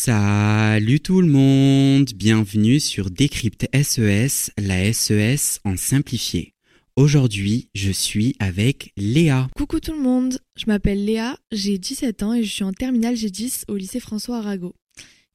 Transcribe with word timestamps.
Salut 0.00 1.00
tout 1.00 1.20
le 1.20 1.26
monde, 1.26 2.12
bienvenue 2.14 2.78
sur 2.78 3.10
Décrypte 3.10 3.66
SES, 3.74 4.52
la 4.56 4.92
SES 4.92 5.58
en 5.64 5.76
simplifié. 5.76 6.54
Aujourd'hui, 6.94 7.68
je 7.74 7.90
suis 7.90 8.36
avec 8.38 8.92
Léa. 8.96 9.48
Coucou 9.56 9.80
tout 9.80 9.92
le 9.92 10.00
monde, 10.00 10.38
je 10.56 10.66
m'appelle 10.68 11.04
Léa, 11.04 11.36
j'ai 11.50 11.78
17 11.78 12.22
ans 12.22 12.32
et 12.32 12.44
je 12.44 12.48
suis 12.48 12.62
en 12.62 12.72
terminale 12.72 13.16
G10 13.16 13.64
au 13.66 13.74
lycée 13.74 13.98
François 13.98 14.38
Arago. 14.38 14.76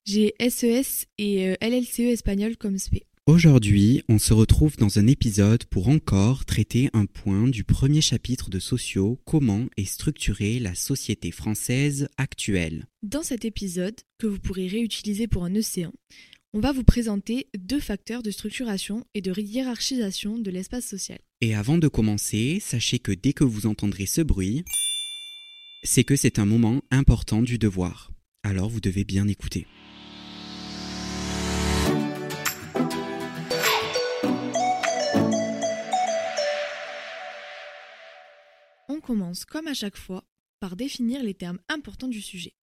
J'ai 0.05 0.33
SES 0.39 1.07
et 1.17 1.49
euh, 1.49 1.55
LLCE 1.61 2.13
espagnol 2.13 2.55
comme 2.55 2.79
SP. 2.79 3.03
Aujourd'hui, 3.25 4.03
on 4.09 4.19
se 4.19 4.33
retrouve 4.33 4.75
dans 4.75 4.99
un 4.99 5.07
épisode 5.07 5.63
pour 5.63 5.87
encore 5.87 6.43
traiter 6.43 6.89
un 6.91 7.05
point 7.05 7.47
du 7.47 7.63
premier 7.63 8.01
chapitre 8.01 8.49
de 8.49 8.59
Sociaux, 8.59 9.17
comment 9.23 9.67
est 9.77 9.85
structurée 9.85 10.59
la 10.59 10.75
société 10.75 11.31
française 11.31 12.09
actuelle. 12.17 12.85
Dans 13.01 13.23
cet 13.23 13.45
épisode, 13.45 13.95
que 14.19 14.27
vous 14.27 14.39
pourrez 14.39 14.67
réutiliser 14.67 15.27
pour 15.27 15.45
un 15.45 15.55
océan, 15.55 15.93
on 16.51 16.59
va 16.59 16.73
vous 16.73 16.83
présenter 16.83 17.47
deux 17.57 17.79
facteurs 17.79 18.23
de 18.23 18.29
structuration 18.29 19.05
et 19.13 19.21
de 19.21 19.33
hiérarchisation 19.39 20.37
de 20.37 20.51
l'espace 20.51 20.85
social. 20.85 21.19
Et 21.39 21.55
avant 21.55 21.77
de 21.77 21.87
commencer, 21.87 22.59
sachez 22.59 22.99
que 22.99 23.13
dès 23.13 23.31
que 23.31 23.45
vous 23.45 23.67
entendrez 23.67 24.05
ce 24.05 24.19
bruit, 24.19 24.65
c'est 25.83 26.03
que 26.03 26.17
c'est 26.17 26.39
un 26.39 26.45
moment 26.45 26.81
important 26.91 27.41
du 27.41 27.57
devoir. 27.57 28.11
Alors 28.43 28.67
vous 28.69 28.81
devez 28.81 29.05
bien 29.05 29.29
écouter. 29.29 29.65
Commence, 39.13 39.45
comme 39.45 39.67
à 39.67 39.75
chaque 39.75 39.95
fois, 39.95 40.23
par 40.59 40.75
définir 40.75 41.21
les 41.21 41.35
termes 41.35 41.59
importants 41.69 42.07
du 42.07 42.19
sujet. 42.19 42.55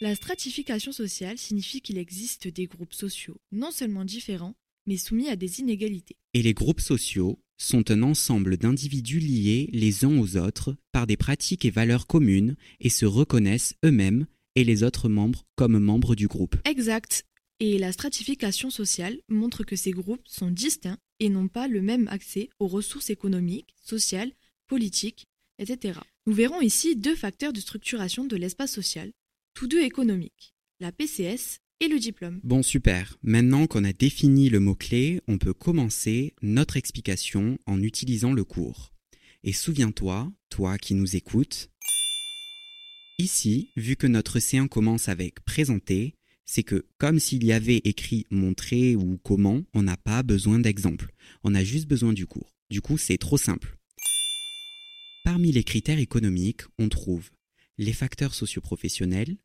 La 0.00 0.14
stratification 0.14 0.92
sociale 0.92 1.36
signifie 1.36 1.82
qu'il 1.82 1.98
existe 1.98 2.48
des 2.48 2.66
groupes 2.66 2.94
sociaux 2.94 3.38
non 3.52 3.70
seulement 3.70 4.06
différents, 4.06 4.54
mais 4.86 4.96
soumis 4.96 5.28
à 5.28 5.36
des 5.36 5.60
inégalités. 5.60 6.16
Et 6.32 6.40
les 6.40 6.54
groupes 6.54 6.80
sociaux 6.80 7.38
sont 7.58 7.90
un 7.90 8.02
ensemble 8.02 8.56
d'individus 8.56 9.18
liés 9.18 9.68
les 9.74 10.06
uns 10.06 10.18
aux 10.18 10.38
autres 10.38 10.74
par 10.90 11.06
des 11.06 11.18
pratiques 11.18 11.66
et 11.66 11.70
valeurs 11.70 12.06
communes 12.06 12.56
et 12.80 12.88
se 12.88 13.04
reconnaissent 13.04 13.74
eux-mêmes 13.84 14.26
et 14.54 14.64
les 14.64 14.82
autres 14.82 15.10
membres 15.10 15.44
comme 15.54 15.78
membres 15.78 16.14
du 16.14 16.28
groupe. 16.28 16.56
Exact. 16.64 17.26
Et 17.60 17.78
la 17.78 17.92
stratification 17.92 18.70
sociale 18.70 19.18
montre 19.28 19.64
que 19.64 19.76
ces 19.76 19.90
groupes 19.90 20.26
sont 20.26 20.50
distincts 20.50 20.98
et 21.20 21.28
n'ont 21.28 21.48
pas 21.48 21.68
le 21.68 21.82
même 21.82 22.08
accès 22.08 22.48
aux 22.58 22.68
ressources 22.68 23.10
économiques, 23.10 23.74
sociales, 23.84 24.32
politiques, 24.66 25.26
Nous 26.26 26.32
verrons 26.32 26.60
ici 26.60 26.96
deux 26.96 27.16
facteurs 27.16 27.52
de 27.52 27.60
structuration 27.60 28.24
de 28.24 28.36
l'espace 28.36 28.72
social, 28.72 29.12
tous 29.54 29.66
deux 29.66 29.82
économiques, 29.82 30.54
la 30.80 30.92
PCS 30.92 31.58
et 31.80 31.88
le 31.88 31.98
diplôme. 31.98 32.40
Bon 32.44 32.62
super, 32.62 33.18
maintenant 33.22 33.66
qu'on 33.66 33.84
a 33.84 33.92
défini 33.92 34.50
le 34.50 34.60
mot-clé, 34.60 35.20
on 35.28 35.38
peut 35.38 35.54
commencer 35.54 36.34
notre 36.42 36.76
explication 36.76 37.58
en 37.66 37.82
utilisant 37.82 38.32
le 38.32 38.44
cours. 38.44 38.92
Et 39.44 39.52
souviens-toi, 39.52 40.32
toi 40.48 40.78
qui 40.78 40.94
nous 40.94 41.16
écoutes, 41.16 41.70
ici, 43.18 43.70
vu 43.76 43.96
que 43.96 44.06
notre 44.06 44.38
séance 44.38 44.68
commence 44.68 45.08
avec 45.08 45.44
présenter, 45.44 46.14
c'est 46.44 46.62
que 46.62 46.86
comme 46.98 47.18
s'il 47.18 47.44
y 47.44 47.52
avait 47.52 47.80
écrit 47.84 48.26
montrer 48.30 48.94
ou 48.94 49.18
comment, 49.22 49.62
on 49.74 49.82
n'a 49.82 49.96
pas 49.96 50.22
besoin 50.22 50.58
d'exemple. 50.58 51.12
On 51.42 51.54
a 51.54 51.64
juste 51.64 51.88
besoin 51.88 52.12
du 52.12 52.26
cours. 52.26 52.54
Du 52.70 52.80
coup, 52.80 52.98
c'est 52.98 53.18
trop 53.18 53.36
simple. 53.36 53.78
Parmi 55.24 55.52
les 55.52 55.62
critères 55.62 56.00
économiques, 56.00 56.62
on 56.78 56.88
trouve 56.88 57.30
les 57.78 57.92
facteurs 57.92 58.34
socioprofessionnels. 58.34 59.36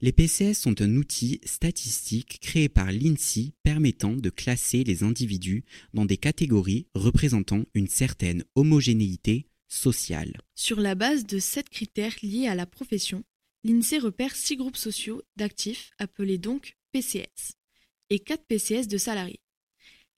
Les 0.00 0.12
PCS 0.12 0.54
sont 0.54 0.80
un 0.80 0.96
outil 0.96 1.40
statistique 1.44 2.38
créé 2.40 2.70
par 2.70 2.90
l'INSEE 2.90 3.52
permettant 3.62 4.14
de 4.14 4.30
classer 4.30 4.82
les 4.82 5.02
individus 5.02 5.64
dans 5.92 6.06
des 6.06 6.16
catégories 6.16 6.86
représentant 6.94 7.64
une 7.74 7.86
certaine 7.86 8.44
homogénéité 8.54 9.46
sociale. 9.68 10.40
Sur 10.54 10.80
la 10.80 10.94
base 10.94 11.26
de 11.26 11.38
sept 11.38 11.68
critères 11.68 12.16
liés 12.22 12.48
à 12.48 12.54
la 12.54 12.66
profession, 12.66 13.22
l'INSEE 13.62 13.98
repère 13.98 14.34
six 14.34 14.56
groupes 14.56 14.78
sociaux 14.78 15.22
d'actifs 15.36 15.90
appelés 15.98 16.38
donc 16.38 16.78
PCS 16.92 17.58
et 18.08 18.20
quatre 18.20 18.46
PCS 18.46 18.88
de 18.88 18.96
salariés. 18.96 19.40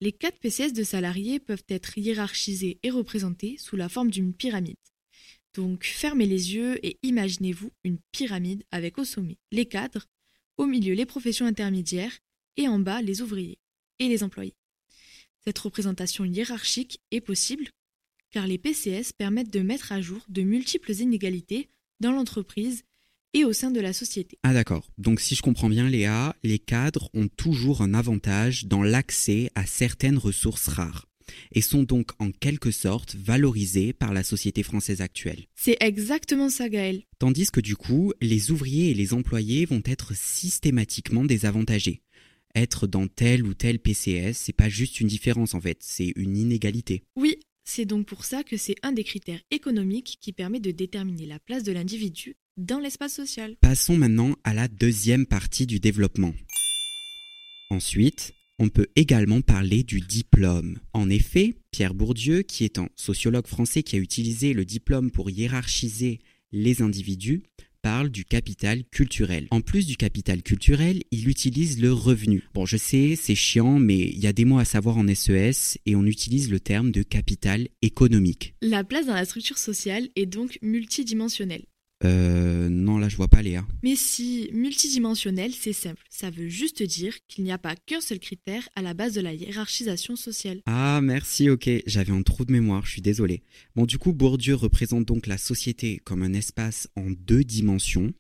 Les 0.01 0.12
quatre 0.12 0.39
PCS 0.39 0.73
de 0.73 0.85
salariés 0.85 1.41
peuvent 1.41 1.65
être 1.69 1.99
hiérarchisés 1.99 2.79
et 2.85 2.91
représentés 2.91 3.57
sous 3.59 3.77
la 3.77 3.89
forme 3.89 4.11
d'une 4.11 4.33
pyramide. 4.33 4.77
Donc 5.55 5.85
fermez 5.85 6.27
les 6.27 6.55
yeux 6.55 6.85
et 6.85 6.99
imaginez-vous 7.03 7.71
une 7.85 7.99
pyramide 8.11 8.65
avec 8.71 8.99
au 8.99 9.05
sommet 9.05 9.37
les 9.51 9.67
cadres, 9.67 10.07
au 10.57 10.67
milieu 10.67 10.95
les 10.95 11.07
professions 11.07 11.47
intermédiaires 11.47 12.19
et 12.57 12.69
en 12.69 12.79
bas 12.79 13.03
les 13.03 13.23
ouvriers 13.23 13.59
et 13.99 14.09
les 14.09 14.23
employés. 14.23 14.55
Cette 15.45 15.59
représentation 15.59 16.25
hiérarchique 16.25 17.01
est 17.11 17.21
possible 17.21 17.69
car 18.31 18.47
les 18.47 18.59
PCS 18.59 19.12
permettent 19.17 19.53
de 19.53 19.61
mettre 19.61 19.93
à 19.93 20.01
jour 20.01 20.21
de 20.29 20.43
multiples 20.43 20.93
inégalités 20.93 21.69
dans 22.01 22.12
l'entreprise 22.12 22.83
et 23.35 23.45
au 23.45 23.53
sein 23.53 23.71
de 23.71 23.81
la 23.81 23.93
société. 23.93 24.38
Ah 24.43 24.53
d'accord, 24.53 24.91
donc 24.99 25.21
si 25.21 25.35
je 25.35 25.43
comprends 25.43 25.69
bien 25.69 25.88
Léa, 25.88 26.35
les 26.43 26.59
cadres 26.59 27.11
ont 27.15 27.29
toujours 27.29 27.82
un 27.82 27.94
avantage 27.94 28.67
dans 28.67 28.82
l'accès 28.82 29.50
à 29.55 29.67
certaines 29.67 30.19
ressources 30.19 30.69
rares 30.69 31.09
et 31.53 31.61
sont 31.61 31.83
donc 31.83 32.11
en 32.19 32.31
quelque 32.31 32.71
sorte 32.71 33.15
valorisés 33.15 33.93
par 33.93 34.13
la 34.13 34.23
société 34.23 34.63
française 34.63 35.01
actuelle. 35.01 35.47
C'est 35.55 35.77
exactement 35.81 36.49
ça 36.49 36.69
Gaël. 36.69 37.03
Tandis 37.19 37.51
que 37.51 37.61
du 37.61 37.77
coup, 37.77 38.13
les 38.21 38.51
ouvriers 38.51 38.91
et 38.91 38.95
les 38.95 39.15
employés 39.15 39.65
vont 39.65 39.83
être 39.85 40.15
systématiquement 40.17 41.25
désavantagés. 41.25 42.03
Être 42.55 42.87
dans 42.87 43.07
tel 43.07 43.45
ou 43.45 43.55
tel 43.55 43.79
PCS, 43.79 44.35
c'est 44.35 44.53
pas 44.53 44.69
juste 44.69 45.01
une 45.01 45.09
différence 45.09 45.55
en 45.55 45.61
fait, 45.61 45.79
c'est 45.81 46.13
une 46.17 46.37
inégalité. 46.37 47.03
Oui, 47.17 47.39
c'est 47.65 47.85
donc 47.85 48.07
pour 48.07 48.25
ça 48.25 48.43
que 48.43 48.57
c'est 48.57 48.75
un 48.83 48.93
des 48.93 49.05
critères 49.05 49.41
économiques 49.51 50.19
qui 50.21 50.33
permet 50.33 50.61
de 50.61 50.71
déterminer 50.71 51.27
la 51.27 51.39
place 51.39 51.63
de 51.63 51.73
l'individu 51.73 52.37
dans 52.57 52.79
l'espace 52.79 53.15
social. 53.15 53.57
Passons 53.61 53.97
maintenant 53.97 54.37
à 54.45 54.53
la 54.53 54.69
deuxième 54.69 55.27
partie 55.27 55.67
du 55.67 55.81
développement. 55.81 56.35
Ensuite, 57.71 58.35
on 58.58 58.69
peut 58.69 58.87
également 58.96 59.40
parler 59.40 59.82
du 59.82 60.00
diplôme. 60.00 60.78
En 60.93 61.10
effet, 61.10 61.54
Pierre 61.70 61.94
Bourdieu, 61.94 62.43
qui 62.43 62.64
est 62.64 62.78
un 62.78 62.88
sociologue 62.96 63.46
français 63.46 63.82
qui 63.82 63.96
a 63.96 63.99
utilisé 63.99 64.52
le 64.52 64.64
diplôme 64.64 65.10
pour 65.10 65.31
hiérarchiser 65.31 66.20
les 66.52 66.82
individus, 66.82 67.43
parle 67.82 68.10
du 68.10 68.25
capital 68.25 68.84
culturel. 68.84 69.49
En 69.50 69.60
plus 69.60 69.87
du 69.87 69.96
capital 69.96 70.43
culturel, 70.43 71.02
il 71.10 71.28
utilise 71.28 71.81
le 71.81 71.93
revenu. 71.93 72.44
Bon, 72.54 72.64
je 72.64 72.76
sais, 72.76 73.16
c'est 73.20 73.34
chiant, 73.34 73.78
mais 73.81 73.99
il 73.99 74.20
y 74.20 74.28
a 74.28 74.32
des 74.32 74.44
mots 74.44 74.60
à 74.60 74.64
savoir 74.64 74.96
en 74.96 75.06
SES 75.12 75.78
et 75.84 75.96
on 75.96 76.04
utilise 76.04 76.50
le 76.50 76.60
terme 76.60 76.93
de 76.93 77.02
capital 77.02 77.69
économique. 77.82 78.54
La 78.62 78.84
place 78.84 79.06
dans 79.06 79.14
la 79.14 79.25
structure 79.25 79.58
sociale 79.58 80.08
est 80.14 80.26
donc 80.26 80.58
multidimensionnelle. 80.62 81.64
Euh, 82.04 82.69
non, 82.69 82.99
là 82.99 83.08
je 83.08 83.16
vois 83.16 83.28
pas 83.28 83.43
Léa. 83.43 83.66
Mais 83.82 83.96
si 83.96 84.49
multidimensionnel, 84.52 85.52
c'est 85.52 85.72
simple. 85.72 86.02
Ça 86.10 86.31
veut 86.31 86.49
juste 86.49 86.82
dire 86.82 87.14
qu'il 87.28 87.44
n'y 87.44 87.52
a 87.52 87.58
pas 87.58 87.76
qu'un 87.76 88.00
seul 88.00 88.19
critère 88.19 88.69
à 88.75 88.82
la 88.82 88.94
base 88.94 89.14
de 89.14 89.20
la 89.20 89.34
hiérarchisation 89.34 90.16
sociale. 90.16 90.60
Ah, 90.66 91.00
merci, 91.02 91.50
ok. 91.50 91.69
J'avais 91.87 92.12
un 92.12 92.22
trou 92.22 92.44
de 92.44 92.52
mémoire, 92.52 92.84
je 92.87 92.93
suis 92.93 93.02
désolé. 93.02 93.43
Bon, 93.76 93.87
du 93.87 93.99
coup, 93.99 94.12
Bourdieu 94.12 94.54
représente 94.54 95.06
donc 95.06 95.26
la 95.26 95.38
société 95.38 95.99
comme 96.04 96.22
un 96.22 96.32
espace 96.32 96.88
en 96.96 97.10
deux 97.10 97.44
dimensions. 97.44 98.12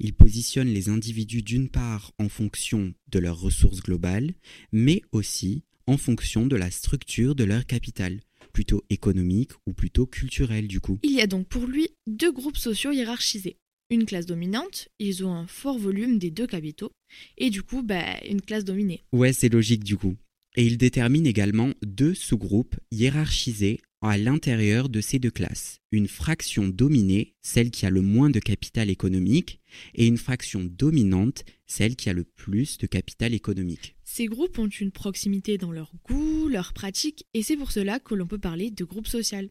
Il 0.00 0.12
positionne 0.14 0.68
les 0.68 0.88
individus 0.88 1.42
d'une 1.42 1.68
part 1.68 2.12
en 2.18 2.28
fonction 2.28 2.94
de 3.08 3.18
leurs 3.18 3.38
ressources 3.38 3.80
globales, 3.80 4.34
mais 4.72 5.02
aussi 5.12 5.62
en 5.86 5.96
fonction 5.96 6.46
de 6.46 6.56
la 6.56 6.70
structure 6.70 7.34
de 7.34 7.44
leur 7.44 7.64
capital 7.64 8.20
plutôt 8.58 8.82
économique 8.90 9.52
ou 9.68 9.72
plutôt 9.72 10.04
culturel 10.04 10.66
du 10.66 10.80
coup. 10.80 10.98
Il 11.04 11.12
y 11.12 11.20
a 11.20 11.28
donc 11.28 11.46
pour 11.46 11.68
lui 11.68 11.90
deux 12.08 12.32
groupes 12.32 12.56
sociaux 12.56 12.90
hiérarchisés. 12.90 13.56
Une 13.88 14.04
classe 14.04 14.26
dominante, 14.26 14.88
ils 14.98 15.24
ont 15.24 15.32
un 15.32 15.46
fort 15.46 15.78
volume 15.78 16.18
des 16.18 16.32
deux 16.32 16.48
capitaux, 16.48 16.90
et 17.36 17.50
du 17.50 17.62
coup, 17.62 17.84
bah, 17.84 18.18
une 18.28 18.40
classe 18.40 18.64
dominée. 18.64 19.04
Ouais, 19.12 19.32
c'est 19.32 19.48
logique 19.48 19.84
du 19.84 19.96
coup. 19.96 20.16
Et 20.58 20.66
il 20.66 20.76
détermine 20.76 21.24
également 21.24 21.72
deux 21.86 22.14
sous-groupes 22.14 22.74
hiérarchisés 22.90 23.78
à 24.00 24.18
l'intérieur 24.18 24.88
de 24.88 25.00
ces 25.00 25.20
deux 25.20 25.30
classes. 25.30 25.78
Une 25.92 26.08
fraction 26.08 26.66
dominée, 26.66 27.36
celle 27.42 27.70
qui 27.70 27.86
a 27.86 27.90
le 27.90 28.02
moins 28.02 28.28
de 28.28 28.40
capital 28.40 28.90
économique, 28.90 29.60
et 29.94 30.08
une 30.08 30.16
fraction 30.16 30.64
dominante, 30.64 31.44
celle 31.68 31.94
qui 31.94 32.10
a 32.10 32.12
le 32.12 32.24
plus 32.24 32.76
de 32.78 32.88
capital 32.88 33.34
économique. 33.34 33.94
Ces 34.02 34.26
groupes 34.26 34.58
ont 34.58 34.66
une 34.66 34.90
proximité 34.90 35.58
dans 35.58 35.70
leur 35.70 35.92
goût, 36.04 36.48
leurs 36.48 36.72
pratiques, 36.72 37.24
et 37.34 37.44
c'est 37.44 37.56
pour 37.56 37.70
cela 37.70 38.00
que 38.00 38.16
l'on 38.16 38.26
peut 38.26 38.36
parler 38.36 38.72
de 38.72 38.84
groupe 38.84 39.06
social. 39.06 39.50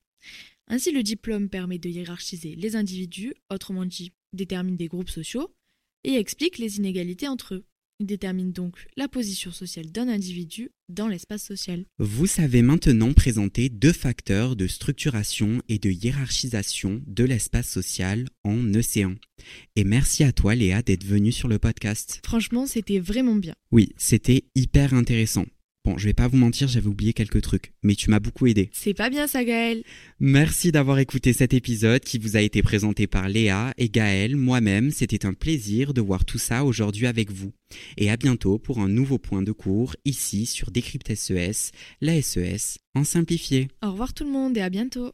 Ainsi, 0.68 0.92
le 0.92 1.04
diplôme 1.04 1.48
permet 1.48 1.80
de 1.80 1.88
hiérarchiser 1.88 2.54
les 2.58 2.76
individus, 2.76 3.34
autrement 3.50 3.86
dit, 3.86 4.12
détermine 4.34 4.76
des 4.76 4.90
groupes 4.90 5.10
sociaux, 5.10 5.56
et 6.04 6.16
explique 6.16 6.58
les 6.58 6.80
inégalités 6.80 7.30
entre 7.30 7.56
eux. 7.56 7.66
Il 8.00 8.06
détermine 8.06 8.52
donc 8.52 8.76
la 8.96 9.08
position 9.08 9.52
sociale 9.52 9.92
d'un 9.92 10.08
individu 10.08 10.70
dans 10.88 11.08
l'espace 11.08 11.44
social. 11.44 11.84
Vous 11.98 12.28
savez 12.28 12.62
maintenant 12.62 13.12
présenter 13.14 13.70
deux 13.70 13.92
facteurs 13.92 14.56
de 14.56 14.68
structuration 14.68 15.64
et 15.68 15.80
de 15.80 15.90
hiérarchisation 15.90 17.02
de 17.08 17.24
l'espace 17.24 17.68
social 17.68 18.28
en 18.44 18.74
océan. 18.76 19.16
Et 19.76 19.84
merci 19.84 20.24
à 20.24 20.32
toi 20.32 20.54
Léa 20.54 20.84
d'être 20.84 21.06
venue 21.06 21.32
sur 21.32 21.48
le 21.48 21.58
podcast. 21.58 22.22
Franchement, 22.24 22.68
c'était 22.68 23.00
vraiment 23.00 23.36
bien. 23.36 23.56
Oui, 23.72 23.94
c'était 23.98 24.46
hyper 24.54 24.94
intéressant. 24.94 25.46
Bon, 25.88 25.98
je 25.98 26.04
vais 26.04 26.14
pas 26.14 26.28
vous 26.28 26.36
mentir, 26.36 26.68
j'avais 26.68 26.90
oublié 26.90 27.14
quelques 27.14 27.42
trucs, 27.42 27.72
mais 27.82 27.96
tu 27.96 28.10
m'as 28.10 28.20
beaucoup 28.20 28.46
aidé. 28.46 28.70
C'est 28.74 28.94
pas 28.94 29.10
bien 29.10 29.26
ça, 29.26 29.46
Gaël. 29.46 29.84
Merci 30.20 30.74
d'avoir 30.74 31.00
écouté 31.00 31.32
cet 31.32 31.54
épisode 31.54 32.02
qui 32.02 32.18
vous 32.18 32.36
a 32.36 32.42
été 32.42 32.62
présenté 32.62 33.08
par 33.08 33.30
Léa 33.30 33.74
et 33.78 33.88
Gaël, 33.88 34.36
moi-même. 34.36 34.92
C'était 34.92 35.26
un 35.26 35.34
plaisir 35.34 35.94
de 35.94 36.02
voir 36.02 36.26
tout 36.26 36.40
ça 36.40 36.66
aujourd'hui 36.66 37.08
avec 37.08 37.32
vous. 37.32 37.54
Et 37.96 38.12
à 38.12 38.18
bientôt 38.18 38.60
pour 38.60 38.80
un 38.80 38.90
nouveau 38.90 39.18
point 39.18 39.42
de 39.42 39.54
cours 39.54 39.96
ici 40.04 40.46
sur 40.46 40.72
Décrypte 40.72 41.16
SES, 41.16 41.72
la 42.02 42.22
SES 42.22 42.80
en 42.94 43.06
simplifié. 43.06 43.70
Au 43.82 43.92
revoir 43.92 44.14
tout 44.14 44.26
le 44.26 44.32
monde 44.32 44.58
et 44.58 44.62
à 44.62 44.70
bientôt. 44.70 45.14